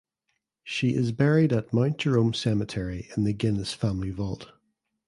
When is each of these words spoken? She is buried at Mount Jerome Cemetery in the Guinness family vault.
She 0.63 0.95
is 0.95 1.11
buried 1.11 1.53
at 1.53 1.71
Mount 1.71 1.99
Jerome 1.99 2.33
Cemetery 2.33 3.09
in 3.15 3.23
the 3.23 3.33
Guinness 3.33 3.73
family 3.75 4.09
vault. 4.09 4.47